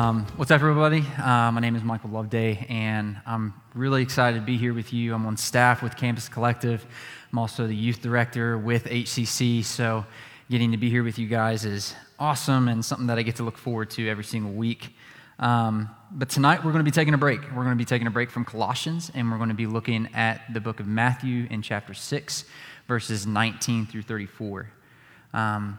[0.00, 1.04] Um, what's up, everybody?
[1.22, 5.12] Uh, my name is Michael Loveday, and I'm really excited to be here with you.
[5.12, 6.86] I'm on staff with Campus Collective.
[7.30, 10.06] I'm also the youth director with HCC, so
[10.50, 13.42] getting to be here with you guys is awesome and something that I get to
[13.42, 14.96] look forward to every single week.
[15.38, 17.42] Um, but tonight we're going to be taking a break.
[17.50, 20.08] We're going to be taking a break from Colossians, and we're going to be looking
[20.14, 22.46] at the book of Matthew in chapter 6,
[22.88, 24.70] verses 19 through 34.
[25.34, 25.78] Um,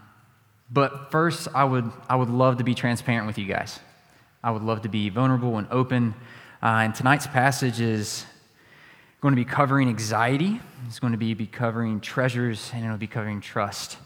[0.69, 3.79] but first, I would, I would love to be transparent with you guys.
[4.43, 6.15] I would love to be vulnerable and open.
[6.63, 8.25] Uh, and tonight's passage is
[9.21, 13.05] going to be covering anxiety, it's going to be, be covering treasures, and it'll be
[13.05, 13.97] covering trust.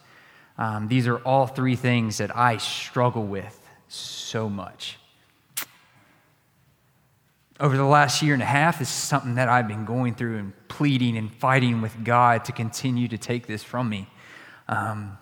[0.58, 4.97] Um, these are all three things that I struggle with so much.
[7.58, 10.38] Over the last year and a half, this is something that I've been going through
[10.38, 14.09] and pleading and fighting with God to continue to take this from me.
[14.67, 15.17] Um,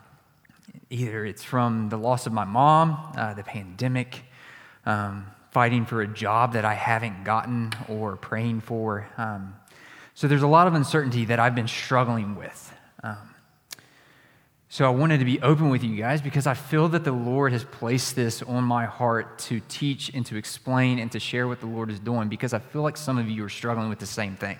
[0.89, 4.23] either it's from the loss of my mom, uh, the pandemic,
[4.86, 9.08] um, fighting for a job that I haven't gotten, or praying for.
[9.17, 9.56] Um,
[10.16, 12.73] so there's a lot of uncertainty that I've been struggling with.
[13.04, 13.34] Um,
[14.70, 17.52] so I wanted to be open with you guys because I feel that the Lord
[17.52, 21.59] has placed this on my heart to teach and to explain and to share what
[21.59, 24.08] the Lord is doing because I feel like some of you are struggling with the
[24.08, 24.59] same thing.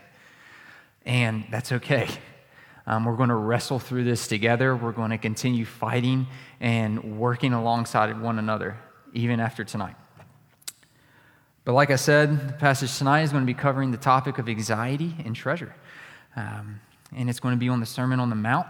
[1.04, 2.08] And that's okay.
[2.86, 4.76] Um, we're going to wrestle through this together.
[4.76, 6.28] We're going to continue fighting
[6.60, 8.78] and working alongside one another,
[9.14, 9.96] even after tonight.
[11.66, 14.50] But like I said, the passage tonight is going to be covering the topic of
[14.50, 15.74] anxiety and treasure.
[16.36, 16.82] Um,
[17.16, 18.68] and it's going to be on the Sermon on the Mount,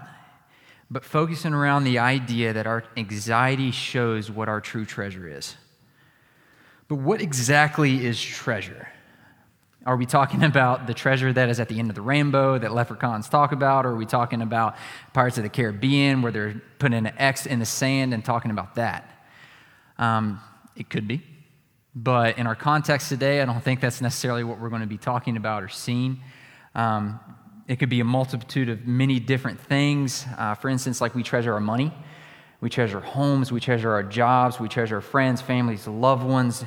[0.90, 5.56] but focusing around the idea that our anxiety shows what our true treasure is.
[6.86, 8.88] But what exactly is treasure?
[9.86, 12.72] Are we talking about the treasure that is at the end of the rainbow that
[12.72, 13.86] leprechauns talk about?
[13.86, 14.76] Or are we talking about
[15.12, 18.76] Pirates of the Caribbean where they're putting an X in the sand and talking about
[18.76, 19.10] that?
[19.98, 20.40] Um,
[20.76, 21.22] it could be.
[21.94, 24.98] But in our context today, I don't think that's necessarily what we're going to be
[24.98, 26.20] talking about or seeing.
[26.74, 27.20] Um,
[27.68, 30.26] it could be a multitude of many different things.
[30.36, 31.92] Uh, for instance, like we treasure our money,
[32.60, 36.64] we treasure homes, we treasure our jobs, we treasure our friends, families, loved ones.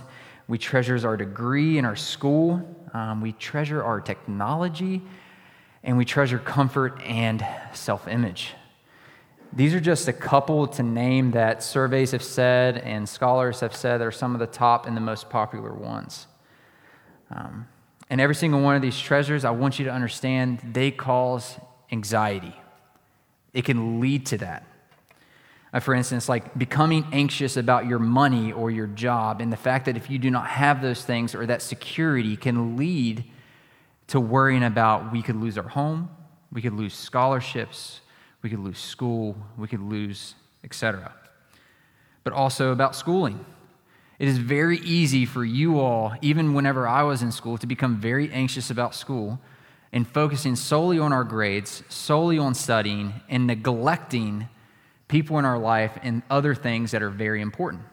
[0.47, 2.61] We treasure our degree in our school,
[2.93, 5.01] um, we treasure our technology,
[5.83, 8.53] and we treasure comfort and self image.
[9.53, 14.01] These are just a couple to name that surveys have said and scholars have said
[14.01, 16.27] are some of the top and the most popular ones.
[17.31, 17.67] Um,
[18.09, 21.57] and every single one of these treasures, I want you to understand, they cause
[21.91, 22.55] anxiety.
[23.53, 24.65] It can lead to that.
[25.73, 29.85] Uh, for instance, like becoming anxious about your money or your job, and the fact
[29.85, 33.25] that if you do not have those things or that security can lead
[34.07, 36.09] to worrying about we could lose our home,
[36.51, 37.99] we could lose scholarships,
[38.41, 41.13] we could lose school, we could lose, etc.
[42.23, 43.45] But also about schooling.
[44.19, 47.97] It is very easy for you all, even whenever I was in school, to become
[47.97, 49.39] very anxious about school
[49.93, 54.49] and focusing solely on our grades, solely on studying, and neglecting
[55.07, 57.83] people in our life and other things that are very important.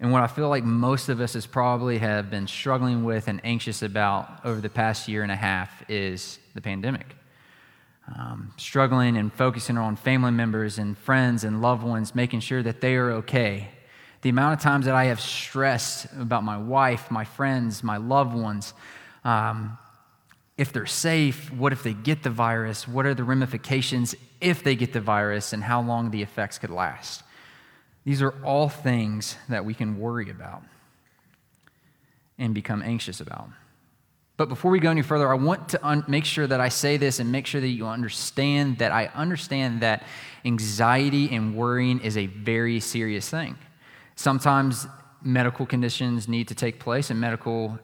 [0.00, 3.40] And what I feel like most of us has probably have been struggling with and
[3.44, 7.14] anxious about over the past year and a half is the pandemic
[8.08, 12.80] um, struggling and focusing on family members and friends and loved ones, making sure that
[12.80, 13.68] they are okay.
[14.22, 18.34] The amount of times that I have stressed about my wife, my friends, my loved
[18.34, 18.74] ones,
[19.24, 19.78] um,
[20.56, 24.74] if they're safe, what if they get the virus, what are the ramifications if they
[24.74, 27.22] get the virus, and how long the effects could last.
[28.04, 30.62] These are all things that we can worry about
[32.38, 33.48] and become anxious about.
[34.42, 36.96] But before we go any further, I want to un- make sure that I say
[36.96, 40.02] this and make sure that you understand that I understand that
[40.44, 43.56] anxiety and worrying is a very serious thing.
[44.16, 44.88] Sometimes
[45.22, 47.78] medical conditions need to take place and medical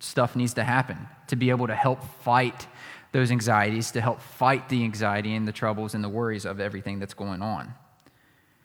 [0.00, 2.66] stuff needs to happen to be able to help fight
[3.12, 6.98] those anxieties, to help fight the anxiety and the troubles and the worries of everything
[6.98, 7.72] that's going on.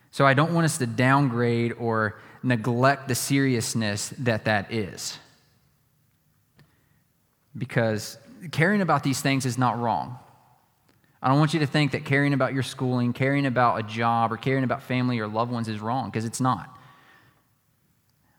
[0.10, 5.20] So I don't want us to downgrade or neglect the seriousness that that is
[7.58, 8.18] because
[8.52, 10.20] caring about these things is not wrong.
[11.22, 14.32] I don't want you to think that caring about your schooling, caring about a job,
[14.32, 16.78] or caring about family or loved ones is wrong, because it's not.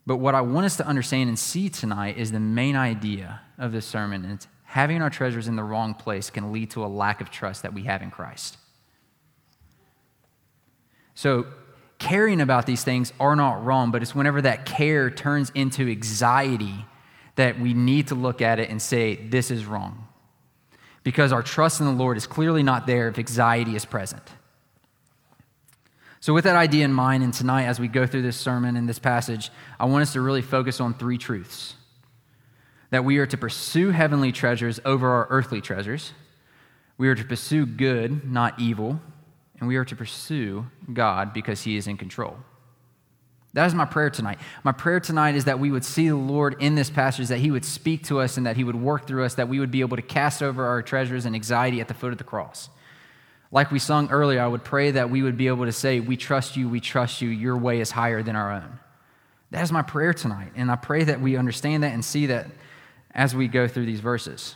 [0.07, 3.73] But what I want us to understand and see tonight is the main idea of
[3.73, 4.25] this sermon.
[4.25, 7.31] And it's having our treasures in the wrong place can lead to a lack of
[7.31, 8.57] trust that we have in Christ.
[11.15, 11.47] So,
[11.99, 16.87] caring about these things are not wrong, but it's whenever that care turns into anxiety
[17.39, 20.09] that we need to look at it and say, this is wrong.
[21.05, 24.25] Because our trust in the Lord is clearly not there if anxiety is present.
[26.19, 28.89] So, with that idea in mind, and tonight as we go through this sermon and
[28.89, 31.75] this passage, I want us to really focus on three truths
[32.91, 36.13] that we are to pursue heavenly treasures over our earthly treasures,
[36.97, 39.01] we are to pursue good, not evil,
[39.61, 42.37] and we are to pursue God because He is in control.
[43.59, 44.39] That is my prayer tonight.
[44.63, 47.51] My prayer tonight is that we would see the Lord in this passage, that He
[47.51, 49.81] would speak to us and that He would work through us, that we would be
[49.81, 52.69] able to cast over our treasures and anxiety at the foot of the cross.
[53.51, 56.17] Like we sung earlier, I would pray that we would be able to say, We
[56.17, 58.79] trust you, we trust you, your way is higher than our own.
[59.51, 60.53] That is my prayer tonight.
[60.55, 62.47] And I pray that we understand that and see that
[63.13, 64.55] as we go through these verses.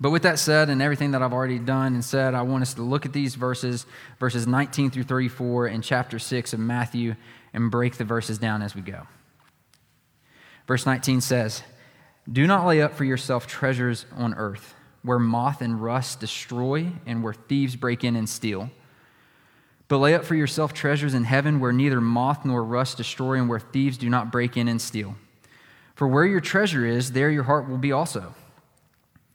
[0.00, 2.74] But with that said, and everything that I've already done and said, I want us
[2.74, 3.86] to look at these verses,
[4.20, 7.16] verses 19 through 34 in chapter 6 of Matthew,
[7.58, 9.06] and break the verses down as we go.
[10.68, 11.64] Verse 19 says,
[12.30, 17.22] Do not lay up for yourself treasures on earth, where moth and rust destroy, and
[17.22, 18.70] where thieves break in and steal.
[19.88, 23.48] But lay up for yourself treasures in heaven, where neither moth nor rust destroy, and
[23.48, 25.16] where thieves do not break in and steal.
[25.96, 28.36] For where your treasure is, there your heart will be also.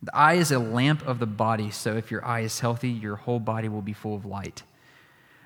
[0.02, 3.18] The eye is a lamp of the body, so if your eye is healthy, your
[3.18, 4.64] whole body will be full of light.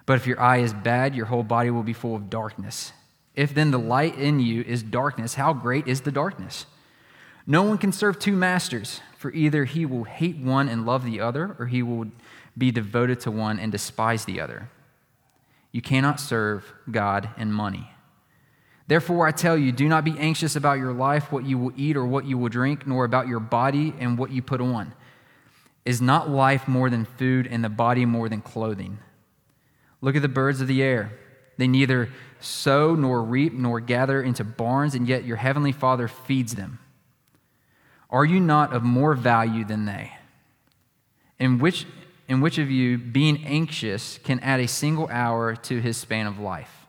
[0.08, 2.94] But if your eye is bad, your whole body will be full of darkness.
[3.36, 6.66] If then the light in you is darkness, how great is the darkness?
[7.46, 11.20] No one can serve two masters, for either he will hate one and love the
[11.20, 12.08] other, or he will
[12.58, 14.70] be devoted to one and despise the other.
[15.72, 17.92] You cannot serve God and money.
[18.88, 21.98] Therefore, I tell you, do not be anxious about your life, what you will eat
[21.98, 24.94] or what you will drink, nor about your body and what you put on.
[25.84, 29.00] Is not life more than food, and the body more than clothing?
[30.02, 31.12] Look at the birds of the air.
[31.58, 32.10] They neither
[32.40, 36.80] sow nor reap nor gather into barns, and yet your heavenly Father feeds them.
[38.10, 40.14] Are you not of more value than they?
[41.40, 41.86] In which,
[42.28, 46.40] in which of you, being anxious, can add a single hour to his span of
[46.40, 46.86] life?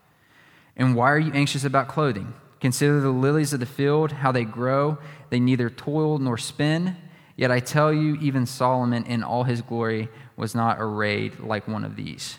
[0.77, 2.35] And why are you anxious about clothing?
[2.61, 4.99] Consider the lilies of the field, how they grow.
[5.31, 6.97] They neither toil nor spin.
[7.37, 11.85] Yet I tell you, even Solomon in all his glory was not arrayed like one
[11.85, 12.39] of these.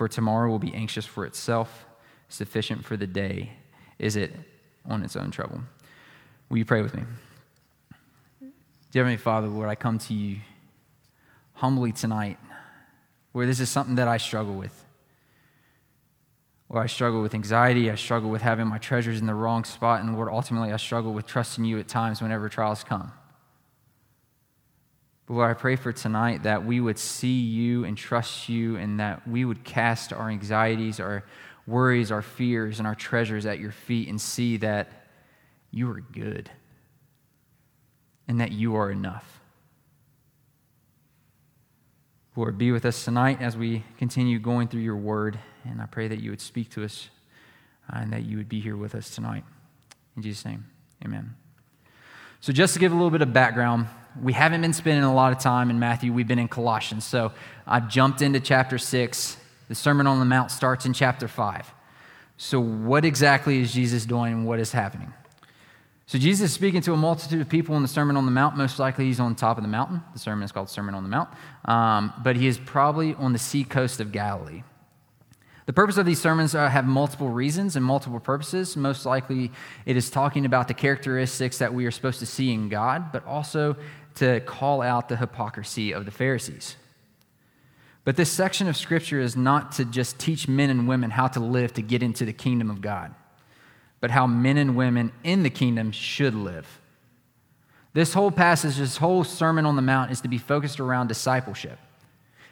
[0.00, 1.84] for tomorrow will be anxious for itself,
[2.30, 3.52] sufficient for the day
[3.98, 4.32] is it
[4.86, 5.60] on its own trouble.
[6.48, 7.02] Will you pray with me?
[8.40, 10.38] Dear Heavenly Father, Lord, I come to you
[11.52, 12.38] humbly tonight,
[13.32, 14.86] where this is something that I struggle with.
[16.68, 20.02] Where I struggle with anxiety, I struggle with having my treasures in the wrong spot,
[20.02, 23.12] and Lord, ultimately, I struggle with trusting you at times whenever trials come.
[25.30, 29.28] Lord, I pray for tonight that we would see you and trust you, and that
[29.28, 31.22] we would cast our anxieties, our
[31.68, 34.90] worries, our fears, and our treasures at your feet and see that
[35.70, 36.50] you are good
[38.26, 39.40] and that you are enough.
[42.34, 46.08] Lord, be with us tonight as we continue going through your word, and I pray
[46.08, 47.08] that you would speak to us
[47.88, 49.44] uh, and that you would be here with us tonight.
[50.16, 50.64] In Jesus' name,
[51.04, 51.36] amen.
[52.40, 53.86] So, just to give a little bit of background,
[54.22, 56.12] we haven't been spending a lot of time in Matthew.
[56.12, 57.04] We've been in Colossians.
[57.04, 57.32] So
[57.66, 59.36] I've jumped into chapter 6.
[59.68, 61.72] The Sermon on the Mount starts in chapter 5.
[62.36, 65.12] So, what exactly is Jesus doing and what is happening?
[66.06, 68.56] So, Jesus is speaking to a multitude of people in the Sermon on the Mount.
[68.56, 70.02] Most likely, he's on top of the mountain.
[70.14, 71.28] The sermon is called Sermon on the Mount.
[71.66, 74.62] Um, but he is probably on the sea coast of Galilee.
[75.70, 78.76] The purpose of these sermons uh, have multiple reasons and multiple purposes.
[78.76, 79.52] Most likely,
[79.86, 83.24] it is talking about the characteristics that we are supposed to see in God, but
[83.24, 83.76] also
[84.16, 86.74] to call out the hypocrisy of the Pharisees.
[88.02, 91.38] But this section of Scripture is not to just teach men and women how to
[91.38, 93.14] live to get into the kingdom of God,
[94.00, 96.80] but how men and women in the kingdom should live.
[97.92, 101.78] This whole passage, this whole Sermon on the Mount, is to be focused around discipleship.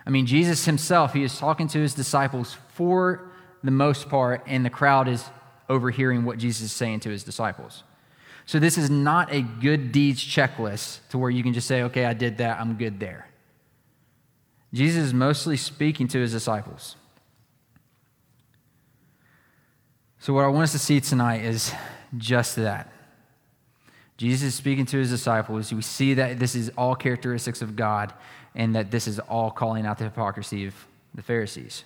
[0.08, 3.30] I mean, Jesus himself, he is talking to his disciples for
[3.62, 5.22] the most part, and the crowd is
[5.68, 7.82] overhearing what Jesus is saying to his disciples.
[8.46, 12.06] So, this is not a good deeds checklist to where you can just say, okay,
[12.06, 13.28] I did that, I'm good there.
[14.72, 16.96] Jesus is mostly speaking to his disciples.
[20.20, 21.74] So, what I want us to see tonight is
[22.16, 22.90] just that.
[24.18, 25.72] Jesus is speaking to his disciples.
[25.72, 28.12] We see that this is all characteristics of God
[28.54, 30.74] and that this is all calling out the hypocrisy of
[31.14, 31.84] the Pharisees.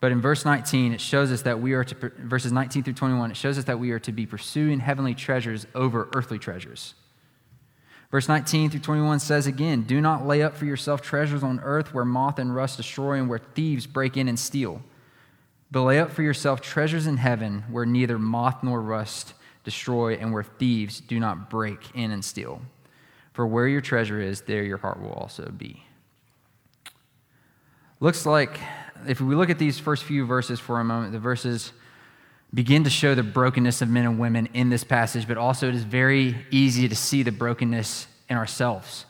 [0.00, 3.30] But in verse 19, it shows us that we are to, verses 19 through 21,
[3.30, 6.92] it shows us that we are to be pursuing heavenly treasures over earthly treasures.
[8.10, 11.94] Verse 19 through 21 says again, Do not lay up for yourself treasures on earth
[11.94, 14.82] where moth and rust destroy and where thieves break in and steal.
[15.70, 19.32] But lay up for yourself treasures in heaven where neither moth nor rust
[19.64, 22.60] destroy and where thieves do not break in and steal.
[23.32, 25.84] For where your treasure is, there your heart will also be.
[27.98, 28.60] Looks like
[29.08, 31.72] if we look at these first few verses for a moment, the verses
[32.52, 35.74] begin to show the brokenness of men and women in this passage, but also it
[35.74, 39.06] is very easy to see the brokenness in ourselves.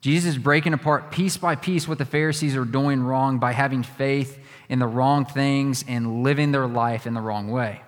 [0.00, 3.82] Jesus is breaking apart piece by piece what the Pharisees are doing wrong by having
[3.82, 7.80] faith in the wrong things and living their life in the wrong way.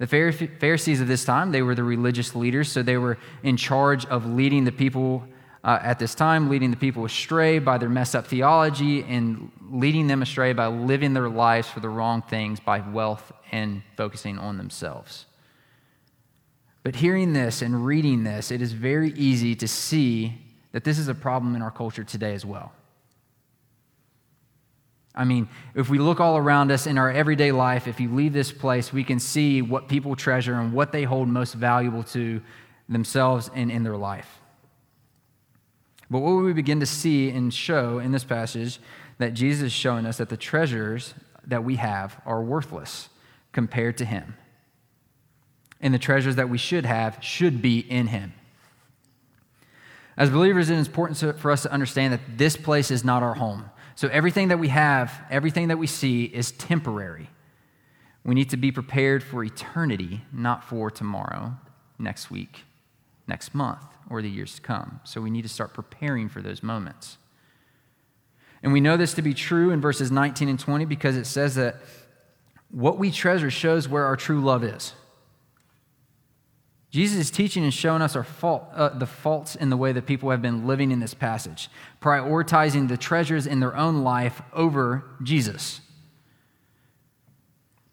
[0.00, 4.06] The Pharisees of this time, they were the religious leaders, so they were in charge
[4.06, 5.22] of leading the people
[5.62, 10.06] uh, at this time, leading the people astray by their messed up theology and leading
[10.06, 14.56] them astray by living their lives for the wrong things by wealth and focusing on
[14.56, 15.26] themselves.
[16.82, 20.40] But hearing this and reading this, it is very easy to see
[20.72, 22.72] that this is a problem in our culture today as well.
[25.14, 28.32] I mean, if we look all around us in our everyday life, if you leave
[28.32, 32.40] this place, we can see what people treasure and what they hold most valuable to
[32.88, 34.40] themselves and in their life.
[36.10, 38.80] But what we begin to see and show in this passage
[39.18, 41.14] that Jesus is showing us that the treasures
[41.46, 43.08] that we have are worthless
[43.52, 44.36] compared to him.
[45.80, 48.34] And the treasures that we should have should be in him.
[50.16, 53.34] As believers, it is important for us to understand that this place is not our
[53.34, 53.70] home.
[54.00, 57.28] So everything that we have, everything that we see is temporary.
[58.24, 61.58] We need to be prepared for eternity, not for tomorrow,
[61.98, 62.64] next week,
[63.28, 65.00] next month or the years to come.
[65.04, 67.18] So we need to start preparing for those moments.
[68.62, 71.56] And we know this to be true in verses 19 and 20 because it says
[71.56, 71.76] that
[72.70, 74.94] what we treasure shows where our true love is.
[76.90, 80.06] Jesus is teaching and showing us our fault, uh, the faults in the way that
[80.06, 81.68] people have been living in this passage,
[82.02, 85.80] prioritizing the treasures in their own life over Jesus.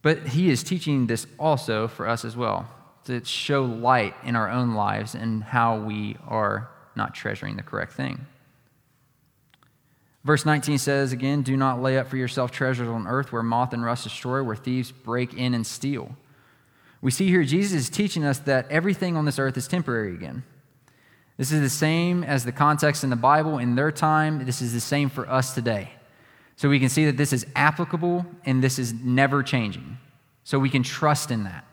[0.02, 2.68] But he is teaching this also for us as well
[3.06, 7.94] to show light in our own lives and how we are not treasuring the correct
[7.94, 8.26] thing.
[10.24, 13.72] Verse 19 says again, Do not lay up for yourself treasures on earth where moth
[13.72, 16.18] and rust destroy, where thieves break in and steal.
[17.02, 20.44] We see here Jesus is teaching us that everything on this earth is temporary again.
[21.38, 24.44] This is the same as the context in the Bible in their time.
[24.46, 25.92] This is the same for us today.
[26.56, 30.00] So we can see that this is applicable and this is never changing.
[30.44, 31.66] So we can trust in that.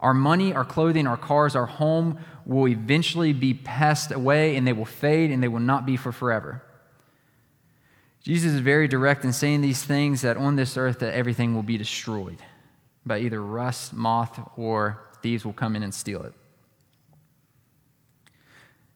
[0.00, 4.72] Our money, our clothing, our cars, our home will eventually be passed away and they
[4.72, 6.62] will fade and they will not be for forever.
[8.22, 11.62] Jesus is very direct in saying these things that on this earth that everything will
[11.62, 12.38] be destroyed
[13.06, 16.34] by either rust, moth, or thieves will come in and steal it.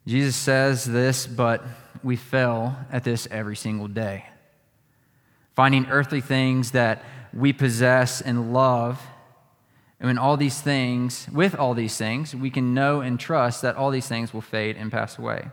[0.07, 1.62] Jesus says this, but
[2.03, 4.25] we fail at this every single day.
[5.55, 9.00] Finding earthly things that we possess and love
[10.00, 13.77] and when all these things, with all these things, we can know and trust that
[13.77, 15.49] all these things will fade and pass away.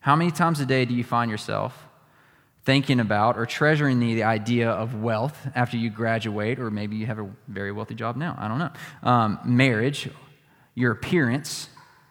[0.00, 1.86] How many times a day do you find yourself
[2.64, 7.06] thinking about or treasuring the, the idea of wealth after you graduate, or maybe you
[7.06, 8.36] have a very wealthy job now?
[8.38, 8.70] I don't know.
[9.02, 10.08] Um, marriage,
[10.74, 11.68] your appearance,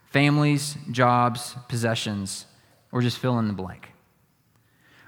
[0.09, 2.45] families, jobs, possessions,
[2.91, 3.89] or just fill in the blank.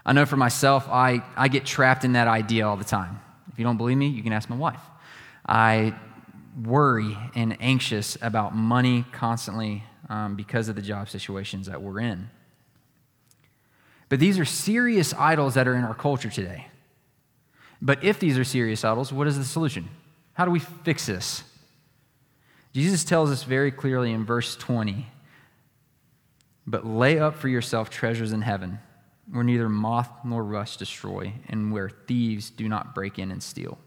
[0.06, 3.20] I know for myself, I, I get trapped in that idea all the time.
[3.52, 4.82] If you don't believe me, you can ask my wife.
[5.48, 5.96] I
[6.62, 12.30] worry and anxious about money constantly um, because of the job situations that we're in.
[14.13, 16.67] But these are serious idols that are in our culture today.
[17.82, 19.89] But if these are serious idols, what is the solution?
[20.34, 21.43] How do we fix this?
[22.74, 25.08] Jesus tells us very clearly in verse 20
[26.67, 28.77] But lay up for yourself treasures in heaven,
[29.32, 33.79] where neither moth nor rust destroy, and where thieves do not break in and steal.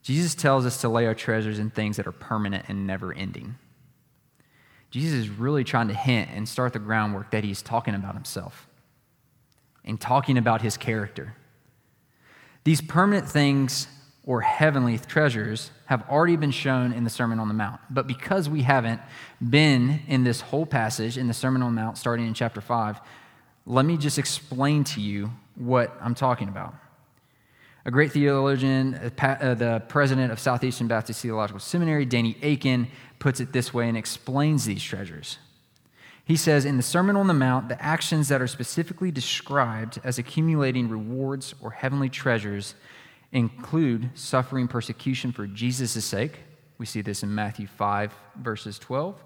[0.00, 3.56] Jesus tells us to lay our treasures in things that are permanent and never ending.
[4.94, 8.68] Jesus is really trying to hint and start the groundwork that he's talking about himself
[9.84, 11.34] and talking about his character.
[12.62, 13.88] These permanent things
[14.22, 17.80] or heavenly treasures have already been shown in the Sermon on the Mount.
[17.90, 19.00] But because we haven't
[19.50, 23.00] been in this whole passage in the Sermon on the Mount starting in chapter 5,
[23.66, 26.72] let me just explain to you what I'm talking about.
[27.86, 32.88] A great theologian, uh, the president of Southeastern Baptist Theological Seminary, Danny Akin,
[33.18, 35.38] puts it this way and explains these treasures.
[36.24, 40.18] He says, In the Sermon on the Mount, the actions that are specifically described as
[40.18, 42.74] accumulating rewards or heavenly treasures
[43.32, 46.38] include suffering persecution for Jesus' sake.
[46.78, 49.22] We see this in Matthew 5, verses 12.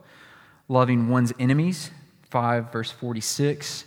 [0.66, 1.92] Loving one's enemies,
[2.30, 3.84] 5, verse 46.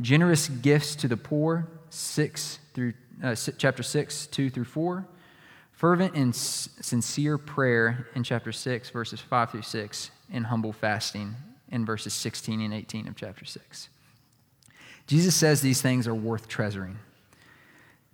[0.00, 5.06] Generous gifts to the poor, 6 through uh, chapter 6, 2 through 4.
[5.72, 11.34] Fervent and sincere prayer in chapter 6, verses 5 through 6, and humble fasting
[11.70, 13.88] in verses 16 and 18 of chapter 6.
[15.06, 16.98] Jesus says these things are worth treasuring.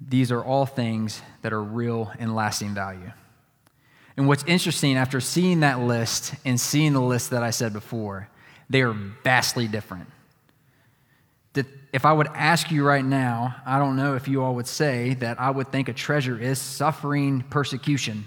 [0.00, 3.12] These are all things that are real and lasting value.
[4.16, 8.28] And what's interesting, after seeing that list and seeing the list that I said before,
[8.70, 10.08] they are vastly different.
[11.54, 15.14] If I would ask you right now, I don't know if you all would say
[15.14, 18.26] that I would think a treasure is suffering persecution.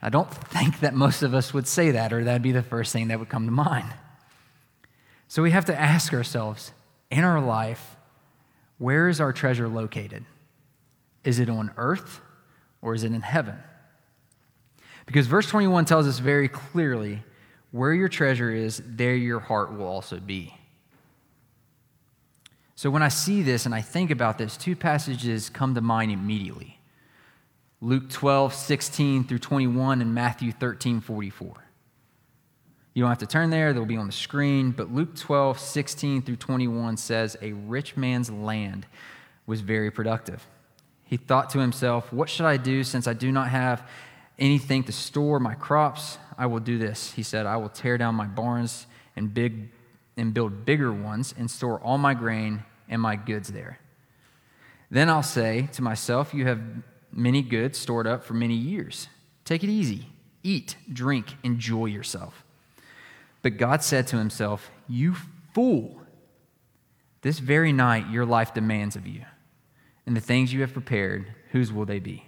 [0.00, 2.92] I don't think that most of us would say that, or that'd be the first
[2.92, 3.92] thing that would come to mind.
[5.28, 6.72] So we have to ask ourselves
[7.10, 7.96] in our life,
[8.78, 10.24] where is our treasure located?
[11.24, 12.20] Is it on earth
[12.80, 13.56] or is it in heaven?
[15.04, 17.22] Because verse 21 tells us very clearly
[17.70, 20.54] where your treasure is, there your heart will also be.
[22.78, 26.12] So when I see this and I think about this, two passages come to mind
[26.12, 26.78] immediately
[27.80, 31.54] Luke 12, 16 through 21, and Matthew 13, 44.
[32.94, 34.70] You don't have to turn there, they'll be on the screen.
[34.70, 38.86] But Luke 12, 16 through 21 says, A rich man's land
[39.44, 40.46] was very productive.
[41.02, 43.88] He thought to himself, What should I do since I do not have
[44.38, 46.18] anything to store my crops?
[46.36, 47.10] I will do this.
[47.14, 48.86] He said, I will tear down my barns
[49.16, 49.70] and, big,
[50.16, 53.78] and build bigger ones and store all my grain and my goods there.
[54.90, 56.60] Then I'll say to myself, You have
[57.12, 59.08] many goods stored up for many years.
[59.44, 60.06] Take it easy.
[60.42, 62.44] Eat, drink, enjoy yourself.
[63.42, 65.14] But God said to himself, You
[65.52, 66.00] fool!
[67.22, 69.22] This very night your life demands of you.
[70.06, 72.24] And the things you have prepared, whose will they be?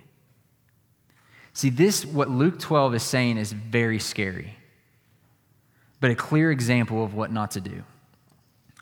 [1.52, 4.56] See, this, what Luke 12 is saying, is very scary,
[6.00, 7.82] but a clear example of what not to do.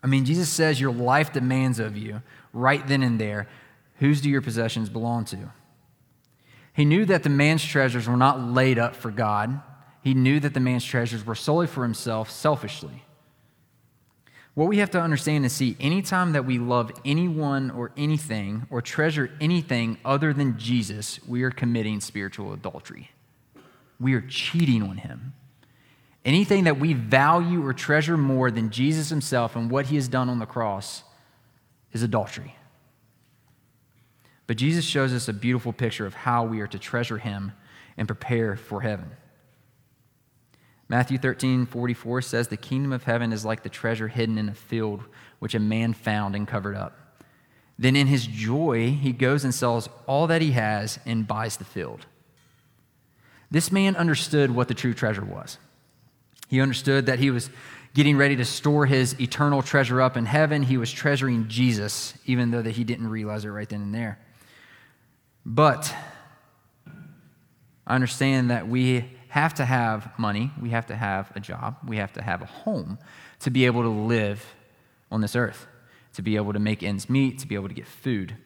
[0.03, 3.49] I mean, Jesus says your life demands of you right then and there.
[3.97, 5.53] Whose do your possessions belong to?
[6.73, 9.61] He knew that the man's treasures were not laid up for God.
[10.03, 13.03] He knew that the man's treasures were solely for himself, selfishly.
[14.55, 18.83] What we have to understand and see anytime that we love anyone or anything or
[18.83, 23.11] treasure anything other than Jesus, we are committing spiritual adultery.
[24.01, 25.35] We are cheating on him.
[26.29, 30.29] Anything that we value or treasure more than Jesus himself and what he has done
[30.29, 31.03] on the cross
[31.91, 32.55] is adultery.
[34.47, 37.53] But Jesus shows us a beautiful picture of how we are to treasure him
[37.97, 39.13] and prepare for heaven.
[40.87, 44.55] Matthew 13, 44 says, The kingdom of heaven is like the treasure hidden in a
[44.55, 45.05] field
[45.39, 47.25] which a man found and covered up.
[47.79, 51.65] Then in his joy, he goes and sells all that he has and buys the
[51.65, 52.05] field.
[53.51, 55.57] This man understood what the true treasure was.
[56.49, 57.51] He understood that he was
[57.95, 60.63] getting ready to store his eternal treasure up in heaven.
[60.63, 64.19] He was treasuring Jesus, even though that he didn't realize it right then and there.
[65.45, 65.95] But
[67.87, 71.99] I understand that we have to have money, we have to have a job, we
[71.99, 72.99] have to have a home
[73.41, 74.55] to be able to live
[75.11, 75.67] on this earth,
[76.15, 78.37] to be able to make ends meet, to be able to get food.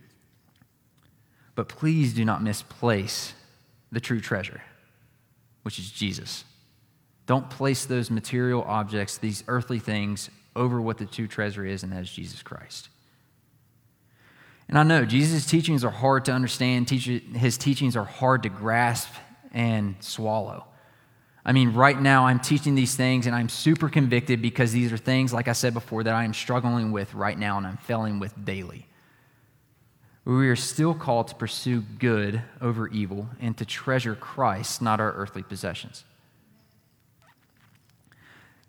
[1.54, 3.34] But please do not misplace
[3.90, 4.62] the true treasure,
[5.62, 6.44] which is Jesus.
[7.32, 11.90] Don't place those material objects, these earthly things, over what the true treasure is, and
[11.90, 12.90] that is Jesus Christ.
[14.68, 19.08] And I know Jesus' teachings are hard to understand, his teachings are hard to grasp
[19.50, 20.66] and swallow.
[21.42, 24.98] I mean, right now I'm teaching these things and I'm super convicted because these are
[24.98, 28.18] things, like I said before, that I am struggling with right now and I'm failing
[28.18, 28.86] with daily.
[30.26, 35.14] We are still called to pursue good over evil and to treasure Christ, not our
[35.14, 36.04] earthly possessions.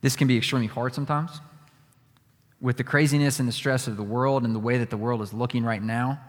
[0.04, 1.40] This can be extremely hard sometimes.
[2.60, 5.22] With the craziness and the stress of the world and the way that the world
[5.22, 6.20] is looking right now,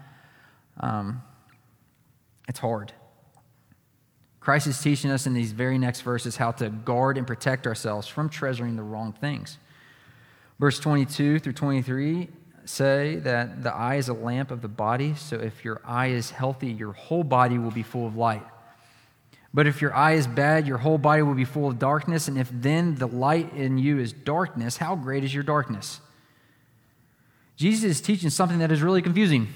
[0.78, 1.22] um,
[2.48, 2.92] it's hard.
[4.38, 8.06] Christ is teaching us in these very next verses how to guard and protect ourselves
[8.06, 9.58] from treasuring the wrong things.
[10.60, 12.28] Verse 22 through 23
[12.66, 16.30] say that the eye is a lamp of the body, so if your eye is
[16.30, 18.44] healthy, your whole body will be full of light.
[19.54, 22.36] But if your eye is bad, your whole body will be full of darkness, and
[22.36, 26.00] if then the light in you is darkness, how great is your darkness?
[27.56, 29.46] Jesus is teaching something that is really confusing.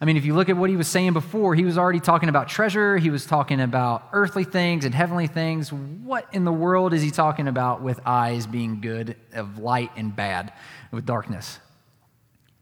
[0.00, 2.28] I mean, if you look at what he was saying before, he was already talking
[2.28, 5.72] about treasure, he was talking about earthly things and heavenly things.
[5.72, 10.14] What in the world is he talking about with eyes being good, of light and
[10.14, 10.52] bad,
[10.92, 11.58] with darkness?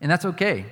[0.00, 0.64] And that's okay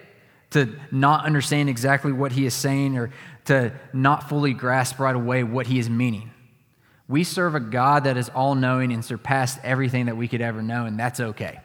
[0.55, 3.11] to not understand exactly what he is saying or
[3.45, 6.31] to not fully grasp right away what he is meaning.
[7.09, 10.63] We serve a God that is all knowing and surpassed everything that we could ever
[10.63, 11.61] know, and that's okay.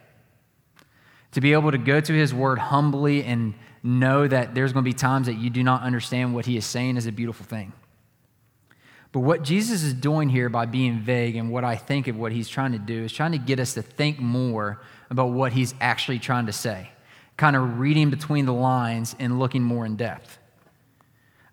[1.32, 4.90] To be able to go to his word humbly and know that there's going to
[4.90, 7.72] be times that you do not understand what he is saying is a beautiful thing.
[9.12, 12.32] But what Jesus is doing here by being vague and what I think of what
[12.32, 15.74] he's trying to do is trying to get us to think more about what he's
[15.80, 16.90] actually trying to say,
[17.40, 20.38] kind of reading between the lines and looking more in depth.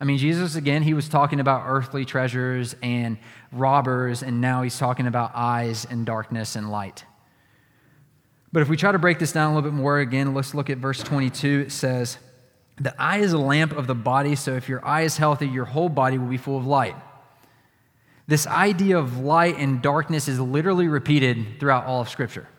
[0.02, 3.18] I mean, Jesus, again, he was talking about earthly treasures and
[3.54, 7.06] robbers, and now he's talking about eyes and darkness and light.
[8.52, 10.70] But if we try to break this down a little bit more again, let's look
[10.70, 11.66] at verse 22.
[11.68, 12.18] It says,
[12.82, 15.66] The eye is a lamp of the body, so if your eye is healthy, your
[15.66, 16.98] whole body will be full of light.
[18.28, 22.50] This idea of light and darkness is literally repeated throughout all of Scripture.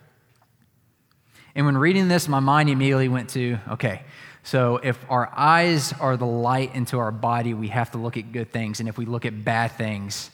[1.58, 4.02] And when reading this, my mind immediately went to okay,
[4.44, 8.30] so if our eyes are the light into our body, we have to look at
[8.30, 8.78] good things.
[8.78, 10.30] And if we look at bad things,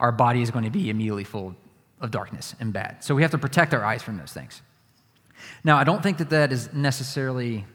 [0.00, 1.54] our body is going to be immediately full
[2.00, 3.04] of darkness and bad.
[3.04, 4.62] So we have to protect our eyes from those things.
[5.64, 7.66] Now, I don't think that that is necessarily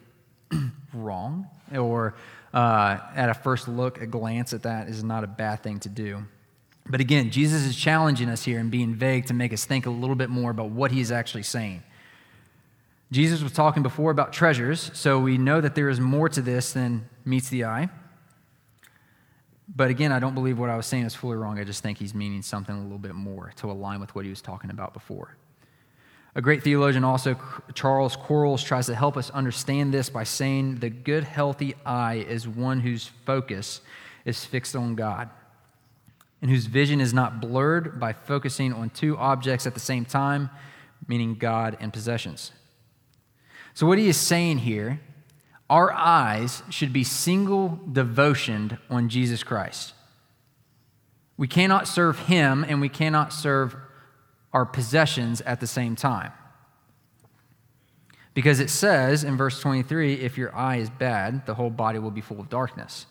[0.91, 2.15] wrong, or
[2.55, 5.89] uh, at a first look, a glance at that is not a bad thing to
[5.89, 6.23] do.
[6.89, 9.91] But again, Jesus is challenging us here and being vague to make us think a
[9.91, 11.83] little bit more about what he's actually saying.
[13.11, 16.73] Jesus was talking before about treasures, so we know that there is more to this
[16.73, 17.89] than meets the eye.
[19.75, 21.59] But again, I don't believe what I was saying is fully wrong.
[21.59, 24.29] I just think he's meaning something a little bit more to align with what he
[24.29, 25.35] was talking about before.
[26.35, 27.35] A great theologian, also
[27.73, 32.47] Charles Quarles, tries to help us understand this by saying the good, healthy eye is
[32.47, 33.81] one whose focus
[34.25, 35.29] is fixed on God
[36.41, 40.49] and whose vision is not blurred by focusing on two objects at the same time,
[41.07, 42.51] meaning God and possessions.
[43.79, 44.99] So, what he is saying here,
[45.69, 49.93] our eyes should be single devotioned on Jesus Christ.
[51.37, 53.77] We cannot serve him and we cannot serve
[54.51, 56.33] our possessions at the same time.
[58.33, 62.11] Because it says in verse 23 if your eye is bad, the whole body will
[62.11, 63.05] be full of darkness.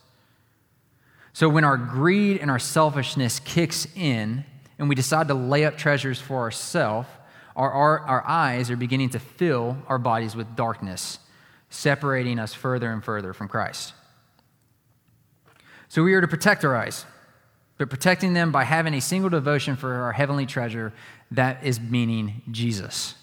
[1.33, 4.44] So when our greed and our selfishness kicks in
[4.78, 7.09] and we decide to lay up treasures for ourselves,
[7.59, 11.18] our, our, our eyes are beginning to fill our bodies with darkness,
[11.68, 13.92] separating us further and further from Christ.
[15.88, 17.05] So we are to protect our eyes
[17.79, 20.92] but protecting them by having a single devotion for our heavenly treasure,
[21.31, 23.14] that is meaning Jesus.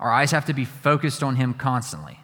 [0.00, 2.18] Our eyes have to be focused on Him constantly.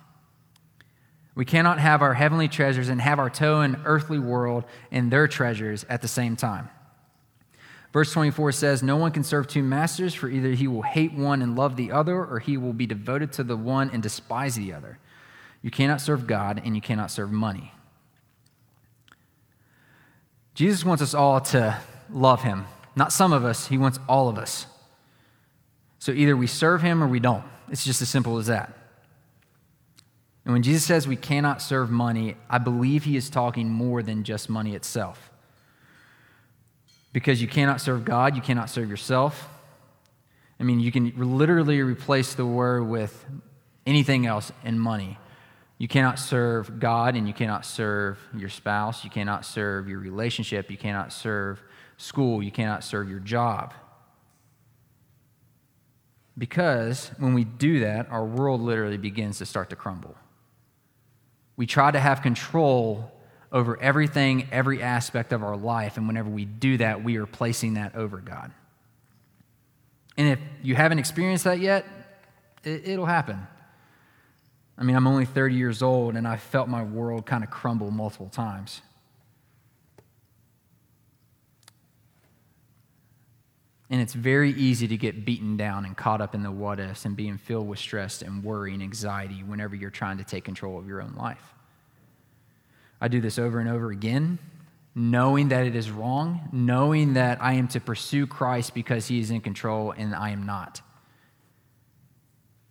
[1.35, 5.29] We cannot have our heavenly treasures and have our toe in earthly world and their
[5.29, 6.71] treasures at the same time.
[7.92, 11.40] Verse 24 says, No one can serve two masters, for either he will hate one
[11.42, 14.72] and love the other, or he will be devoted to the one and despise the
[14.72, 14.98] other.
[15.62, 17.72] You cannot serve God and you cannot serve money.
[20.55, 21.79] Jesus wants us all to
[22.11, 22.66] love him.
[22.94, 24.66] Not some of us, he wants all of us.
[25.98, 27.44] So either we serve him or we don't.
[27.70, 28.72] It's just as simple as that.
[30.44, 34.24] And when Jesus says we cannot serve money, I believe he is talking more than
[34.24, 35.31] just money itself.
[37.12, 39.49] Because you cannot serve God, you cannot serve yourself.
[40.61, 43.25] I mean, you can literally replace the word with
[43.87, 45.18] anything else and money.
[45.79, 49.05] You cannot serve God and you cannot serve your spouse.
[49.05, 50.71] You cannot serve your relationship.
[50.71, 51.62] You cannot serve
[51.97, 52.42] school.
[52.42, 53.73] You cannot serve your job.
[56.37, 60.16] Because when we do that, our world literally begins to start to crumble.
[61.57, 63.12] We try to have control
[63.50, 65.96] over everything, every aspect of our life.
[65.96, 68.52] And whenever we do that, we are placing that over God.
[70.16, 71.87] And if you haven't experienced that yet,
[72.64, 73.46] it, will happen.
[74.76, 77.90] I mean, I'm only 30 years old and I felt my world kind of crumble
[77.90, 78.82] multiple times.
[83.90, 87.06] And it's very easy to get beaten down and caught up in the what ifs
[87.06, 90.78] and being filled with stress and worry and anxiety whenever you're trying to take control
[90.78, 91.54] of your own life.
[93.00, 94.38] I do this over and over again,
[94.94, 99.30] knowing that it is wrong, knowing that I am to pursue Christ because he is
[99.30, 100.80] in control and I am not.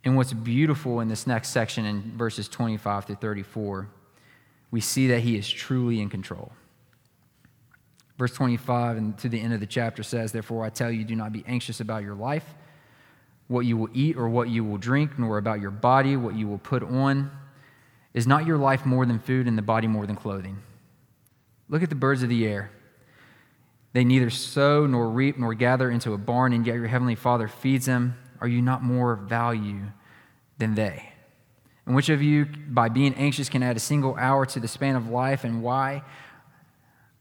[0.04, 3.88] And what's beautiful in this next section in verses 25 through 34,
[4.70, 6.52] we see that he is truly in control.
[8.18, 11.14] Verse 25 and to the end of the chapter says, Therefore I tell you, do
[11.14, 12.44] not be anxious about your life,
[13.46, 16.48] what you will eat or what you will drink, nor about your body, what you
[16.48, 17.30] will put on.
[18.18, 20.58] Is not your life more than food and the body more than clothing?
[21.68, 22.72] Look at the birds of the air.
[23.92, 27.46] They neither sow nor reap nor gather into a barn, and yet your heavenly Father
[27.46, 28.16] feeds them.
[28.40, 29.82] Are you not more of value
[30.58, 31.12] than they?
[31.86, 34.96] And which of you, by being anxious, can add a single hour to the span
[34.96, 35.44] of life?
[35.44, 36.02] And why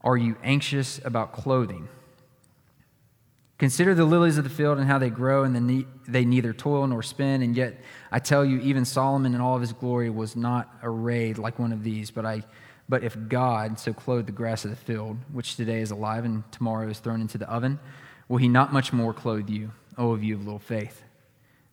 [0.02, 1.90] are you anxious about clothing?
[3.58, 7.02] Consider the lilies of the field and how they grow, and they neither toil nor
[7.02, 7.42] spin.
[7.42, 11.40] And yet, I tell you, even Solomon in all of his glory was not arrayed
[11.40, 12.12] like one of these.
[12.12, 12.44] But, I,
[12.88, 16.50] but if God so clothed the grass of the field, which today is alive and
[16.52, 17.80] tomorrow is thrown into the oven,
[18.28, 21.04] will he not much more clothe you, O of you of little faith?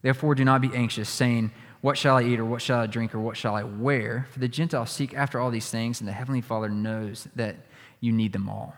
[0.00, 1.50] Therefore, do not be anxious, saying,
[1.82, 4.26] What shall I eat, or what shall I drink, or what shall I wear?
[4.30, 7.56] For the Gentiles seek after all these things, and the Heavenly Father knows that
[8.00, 8.74] you need them all.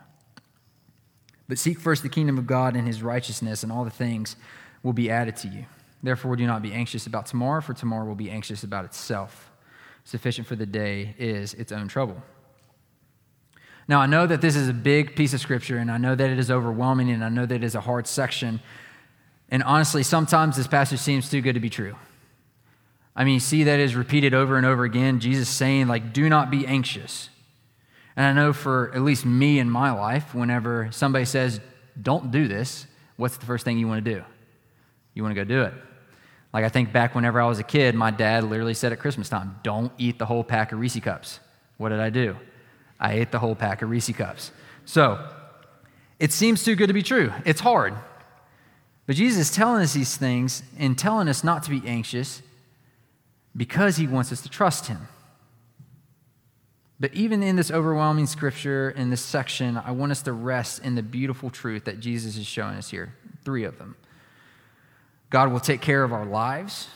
[1.49, 4.37] But seek first the kingdom of God and his righteousness, and all the things
[4.83, 5.67] will be added to you.
[6.03, 9.51] Therefore, do not be anxious about tomorrow, for tomorrow will be anxious about itself.
[10.05, 12.23] Sufficient for the day is its own trouble.
[13.89, 16.31] Now, I know that this is a big piece of scripture, and I know that
[16.31, 18.61] it is overwhelming, and I know that it is a hard section.
[19.49, 21.95] And honestly, sometimes this passage seems too good to be true.
[23.15, 25.21] I mean, see that is repeated over and over again.
[25.21, 27.31] Jesus saying, like, do not be anxious.
[28.17, 31.61] And I know for at least me in my life, whenever somebody says,
[32.01, 34.25] don't do this, what's the first thing you want to do?
[35.15, 35.75] You want to go do it.
[36.53, 39.29] Like I think back whenever I was a kid, my dad literally said at Christmas
[39.29, 41.41] time, don't eat the whole pack of Reese cups.
[41.77, 42.37] What did I do?
[42.99, 44.53] I ate the whole pack of Reese cups.
[44.87, 45.23] So,
[46.19, 47.31] it seems too good to be true.
[47.45, 47.95] It's hard.
[49.07, 52.41] But Jesus is telling us these things and telling us not to be anxious
[53.55, 55.09] because he wants us to trust him.
[56.99, 60.95] But even in this overwhelming scripture, in this section, I want us to rest in
[60.95, 63.15] the beautiful truth that Jesus is showing us here.
[63.45, 63.97] Three of them.
[65.29, 66.89] God will take care of our lives,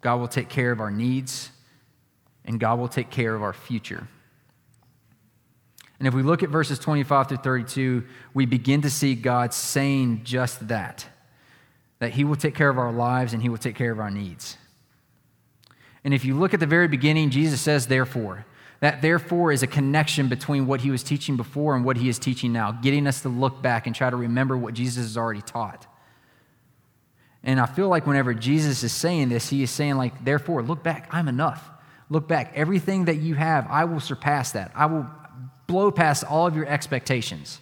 [0.00, 1.50] God will take care of our needs,
[2.44, 4.06] and God will take care of our future.
[5.98, 10.22] And if we look at verses 25 through 32, we begin to see God saying
[10.24, 11.06] just that
[12.00, 14.10] that He will take care of our lives and He will take care of our
[14.10, 14.58] needs.
[16.04, 18.44] And if you look at the very beginning, Jesus says, therefore.
[18.80, 22.18] That therefore is a connection between what he was teaching before and what he is
[22.18, 25.40] teaching now, getting us to look back and try to remember what Jesus has already
[25.40, 25.86] taught.
[27.42, 30.82] And I feel like whenever Jesus is saying this, he is saying, like, therefore, look
[30.82, 31.70] back, I'm enough.
[32.10, 34.72] Look back, everything that you have, I will surpass that.
[34.74, 35.06] I will
[35.66, 37.60] blow past all of your expectations.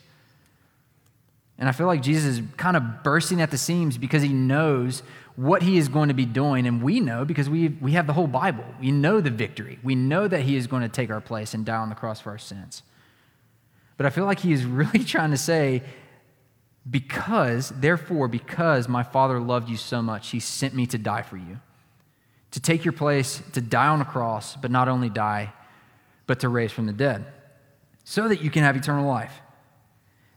[1.59, 5.03] And I feel like Jesus is kind of bursting at the seams because he knows
[5.37, 6.67] what he is going to be doing.
[6.67, 8.65] And we know because we, we have the whole Bible.
[8.81, 9.79] We know the victory.
[9.83, 12.21] We know that he is going to take our place and die on the cross
[12.21, 12.83] for our sins.
[13.97, 15.83] But I feel like he is really trying to say,
[16.91, 21.37] because, therefore, because my Father loved you so much, he sent me to die for
[21.37, 21.61] you,
[22.51, 25.53] to take your place, to die on a cross, but not only die,
[26.27, 27.25] but to raise from the dead,
[28.03, 29.42] so that you can have eternal life.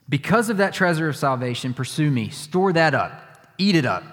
[0.07, 4.03] Because of that treasure of salvation, pursue me, store that up, eat it up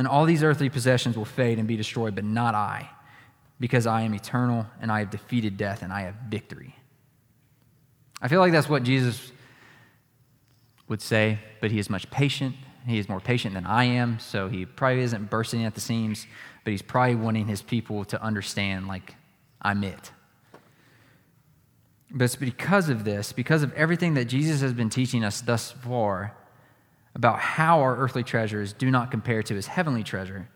[0.00, 2.88] and all these earthly possessions will fade and be destroyed, but not I,
[3.60, 6.74] because I am eternal and I have defeated death and I have victory.
[8.22, 9.30] I feel like that's what Jesus
[10.88, 12.56] would say, but he is much patient.
[12.86, 16.26] He is more patient than I am, so he probably isn't bursting at the seams,
[16.64, 19.16] but he's probably wanting his people to understand, like,
[19.60, 20.12] I'm it.
[22.12, 25.70] But it's because of this, because of everything that Jesus has been teaching us thus
[25.70, 26.36] far,
[27.14, 30.48] about how our earthly treasures do not compare to his heavenly treasure,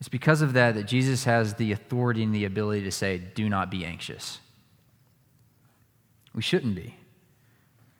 [0.00, 3.48] it's because of that that Jesus has the authority and the ability to say, Do
[3.48, 4.40] not be anxious.
[6.34, 6.96] We shouldn't be.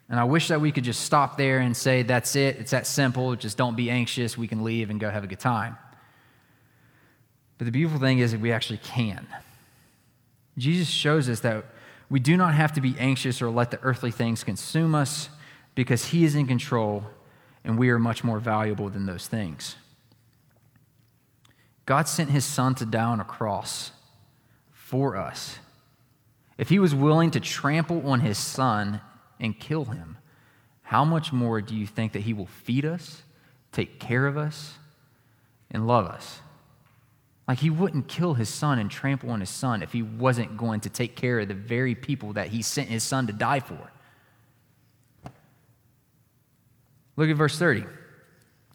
[0.08, 2.86] And I wish that we could just stop there and say, That's it, it's that
[2.86, 5.78] simple, just don't be anxious, we can leave and go have a good time.
[7.58, 9.26] But the beautiful thing is that we actually can.
[10.58, 11.64] Jesus shows us that
[12.12, 15.30] we do not have to be anxious or let the earthly things consume us
[15.74, 17.04] because he is in control
[17.64, 19.76] and we are much more valuable than those things.
[21.86, 23.92] God sent his son to die on a cross
[24.72, 25.56] for us.
[26.58, 29.00] If he was willing to trample on his son
[29.40, 30.18] and kill him,
[30.82, 33.22] how much more do you think that he will feed us,
[33.72, 34.74] take care of us,
[35.70, 36.40] and love us?
[37.52, 40.80] Like he wouldn't kill his son and trample on his son if he wasn't going
[40.80, 43.92] to take care of the very people that he sent his son to die for.
[47.14, 47.84] Look at verse 30.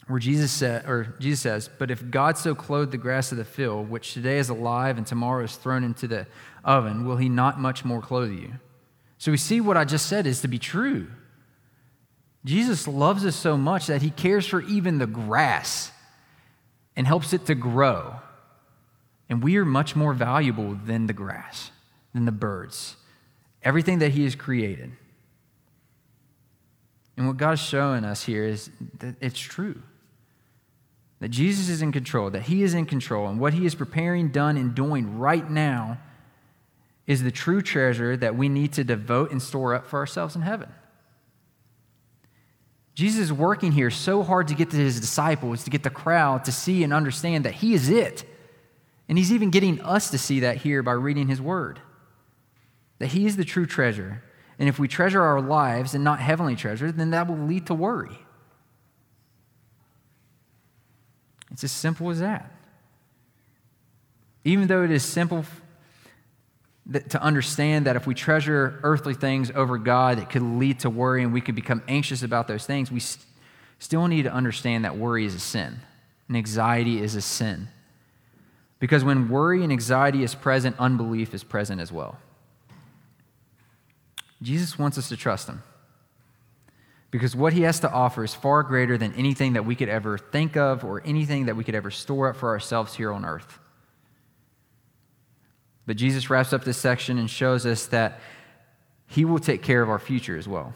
[0.05, 3.45] where Jesus said, or Jesus says, "But if God so clothed the grass of the
[3.45, 6.27] field, which today is alive and tomorrow is thrown into the
[6.63, 8.59] oven, will He not much more clothe you?"
[9.17, 11.07] So we see what I just said is to be true.
[12.45, 15.91] Jesus loves us so much that He cares for even the grass
[16.95, 18.21] and helps it to grow.
[19.29, 21.71] And we are much more valuable than the grass,
[22.13, 22.95] than the birds,
[23.61, 24.91] everything that He has created.
[27.17, 29.81] And what God is showing us here is that it's true
[31.19, 34.29] that Jesus is in control, that He is in control, and what He is preparing,
[34.29, 35.97] done, and doing right now
[37.07, 40.41] is the true treasure that we need to devote and store up for ourselves in
[40.41, 40.69] heaven.
[42.93, 46.45] Jesus is working here so hard to get to his disciples, to get the crowd
[46.45, 48.25] to see and understand that he is it.
[49.09, 51.79] And he's even getting us to see that here by reading his word.
[52.99, 54.23] That he is the true treasure.
[54.59, 57.73] And if we treasure our lives and not heavenly treasure, then that will lead to
[57.73, 58.17] worry.
[61.51, 62.51] It's as simple as that.
[64.43, 65.45] Even though it is simple
[67.09, 71.23] to understand that if we treasure earthly things over God, it could lead to worry
[71.23, 73.25] and we could become anxious about those things, we st-
[73.79, 75.79] still need to understand that worry is a sin
[76.27, 77.67] and anxiety is a sin.
[78.79, 82.17] Because when worry and anxiety is present, unbelief is present as well.
[84.41, 85.63] Jesus wants us to trust him
[87.09, 90.17] because what he has to offer is far greater than anything that we could ever
[90.17, 93.59] think of or anything that we could ever store up for ourselves here on earth.
[95.85, 98.19] But Jesus wraps up this section and shows us that
[99.07, 100.73] he will take care of our future as well.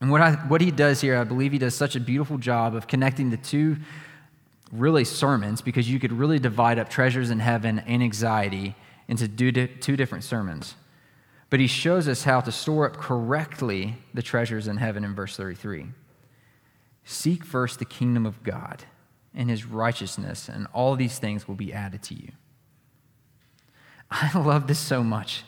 [0.00, 2.74] And what, I, what he does here, I believe he does such a beautiful job
[2.74, 3.76] of connecting the two
[4.72, 8.74] really sermons because you could really divide up treasures in heaven and anxiety
[9.06, 10.74] into two different sermons.
[11.50, 15.36] But he shows us how to store up correctly the treasures in heaven in verse
[15.36, 15.88] 33.
[17.04, 18.84] Seek first the kingdom of God
[19.34, 22.30] and his righteousness, and all these things will be added to you.
[24.10, 25.42] I love this so much.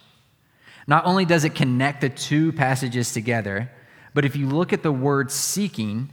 [0.87, 3.71] Not only does it connect the two passages together,
[4.13, 6.11] but if you look at the word seeking,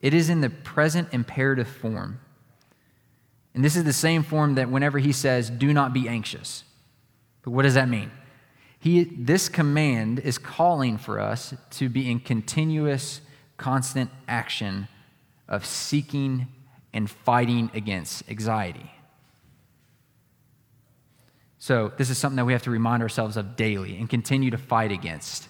[0.00, 2.20] it is in the present imperative form.
[3.54, 6.64] And this is the same form that whenever he says, do not be anxious.
[7.42, 8.10] But what does that mean?
[8.78, 13.20] He, this command is calling for us to be in continuous,
[13.56, 14.86] constant action
[15.48, 16.46] of seeking
[16.92, 18.92] and fighting against anxiety.
[21.58, 24.58] So, this is something that we have to remind ourselves of daily and continue to
[24.58, 25.48] fight against.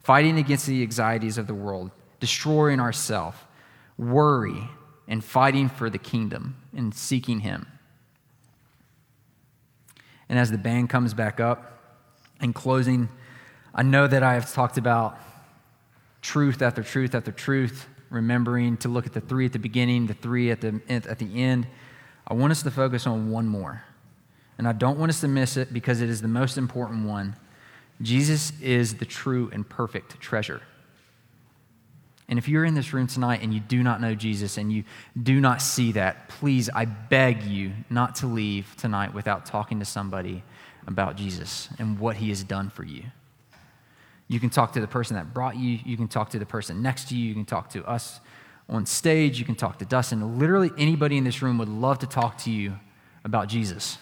[0.00, 3.36] Fighting against the anxieties of the world, destroying ourselves,
[3.98, 4.70] worry,
[5.08, 7.66] and fighting for the kingdom and seeking Him.
[10.28, 11.74] And as the band comes back up,
[12.40, 13.08] in closing,
[13.74, 15.18] I know that I have talked about
[16.22, 20.14] truth after truth after truth, remembering to look at the three at the beginning, the
[20.14, 21.66] three at the, at the end.
[22.26, 23.82] I want us to focus on one more.
[24.56, 27.36] And I don't want us to miss it because it is the most important one.
[28.00, 30.62] Jesus is the true and perfect treasure.
[32.28, 34.84] And if you're in this room tonight and you do not know Jesus and you
[35.20, 39.86] do not see that, please, I beg you not to leave tonight without talking to
[39.86, 40.42] somebody
[40.86, 43.04] about Jesus and what he has done for you.
[44.28, 46.82] You can talk to the person that brought you, you can talk to the person
[46.82, 48.20] next to you, you can talk to us
[48.68, 50.38] on stage, you can talk to Dustin.
[50.38, 52.74] Literally, anybody in this room would love to talk to you
[53.24, 53.96] about Jesus.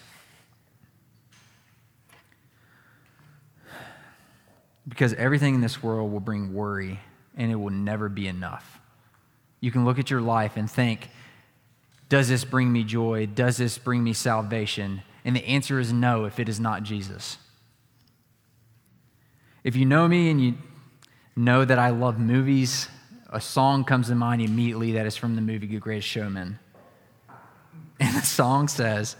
[4.85, 6.99] Because everything in this world will bring worry
[7.37, 8.79] and it will never be enough.
[9.61, 11.09] You can look at your life and think,
[12.09, 13.25] does this bring me joy?
[13.25, 15.01] Does this bring me salvation?
[15.23, 17.37] And the answer is no if it is not Jesus.
[19.63, 20.55] If you know me and you
[21.35, 22.87] know that I love movies,
[23.29, 26.59] a song comes to mind immediately that is from the movie The Greatest Showman.
[27.99, 29.17] And the song says,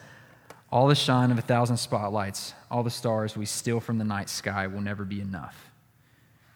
[0.72, 4.30] All the shine of a thousand spotlights, all the stars we steal from the night
[4.30, 5.67] sky will never be enough.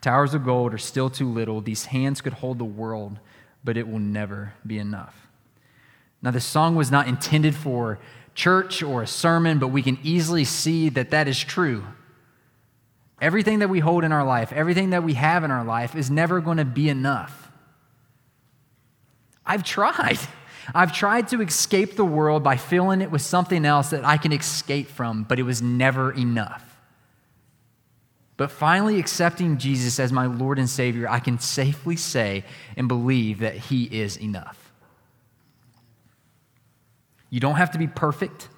[0.01, 1.61] Towers of gold are still too little.
[1.61, 3.19] These hands could hold the world,
[3.63, 5.27] but it will never be enough.
[6.23, 7.99] Now, this song was not intended for
[8.33, 11.83] church or a sermon, but we can easily see that that is true.
[13.19, 16.09] Everything that we hold in our life, everything that we have in our life is
[16.09, 17.51] never going to be enough.
[19.45, 20.19] I've tried.
[20.75, 24.31] I've tried to escape the world by filling it with something else that I can
[24.31, 26.70] escape from, but it was never enough.
[28.41, 32.43] But finally, accepting Jesus as my Lord and Savior, I can safely say
[32.75, 34.73] and believe that He is enough.
[37.29, 38.49] You don't have to be perfect.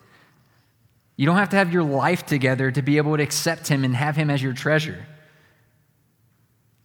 [1.17, 3.93] You don't have to have your life together to be able to accept Him and
[3.93, 5.05] have Him as your treasure.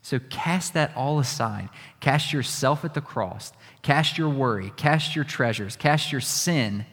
[0.03, 1.68] So cast that all aside.
[2.01, 3.53] Cast yourself at the cross.
[3.82, 4.72] Cast your worry.
[4.76, 5.76] Cast your treasures.
[5.76, 6.84] Cast your sin.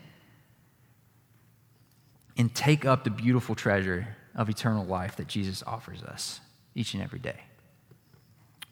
[2.38, 6.42] And take up the beautiful treasure of eternal life that Jesus offers us
[6.76, 7.40] each and every day.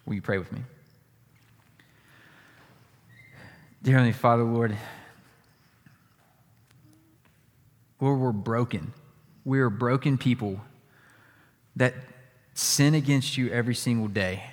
[0.06, 0.62] Will you pray with me?
[3.82, 4.78] Dear Heavenly Father, Lord,
[8.00, 8.94] Lord, we're broken.
[9.46, 10.62] We are broken people
[11.76, 11.94] that
[12.54, 14.44] sin against you every single day.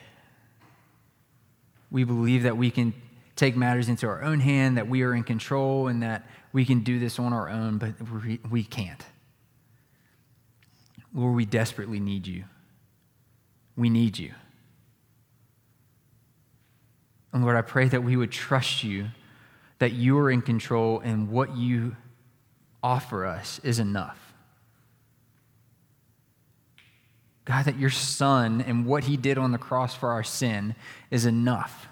[1.90, 2.94] We believe that we can
[3.36, 6.80] take matters into our own hand, that we are in control, and that we can
[6.80, 9.04] do this on our own, but we, we can't.
[11.14, 12.44] Lord, we desperately need you.
[13.76, 14.32] We need you.
[17.32, 19.08] And Lord, I pray that we would trust you,
[19.78, 21.96] that you are in control, and what you
[22.82, 24.34] offer us is enough.
[27.44, 30.74] God, that your Son and what he did on the cross for our sin
[31.10, 31.88] is enough.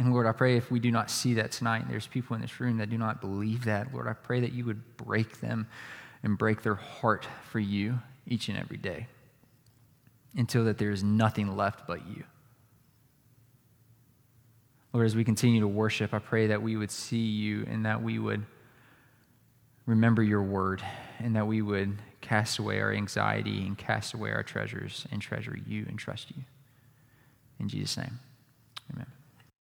[0.00, 2.58] And Lord, I pray if we do not see that tonight, there's people in this
[2.58, 5.68] room that do not believe that, Lord, I pray that you would break them
[6.22, 9.08] and break their heart for you each and every day
[10.34, 12.24] until that there is nothing left but you.
[14.94, 18.02] Lord, as we continue to worship, I pray that we would see you and that
[18.02, 18.46] we would
[19.84, 20.82] remember your word
[21.18, 25.58] and that we would cast away our anxiety and cast away our treasures and treasure
[25.66, 26.42] you and trust you.
[27.58, 28.18] In Jesus' name.